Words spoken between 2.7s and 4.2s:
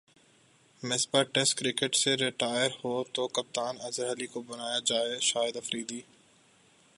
ہو تو کپتان اظہر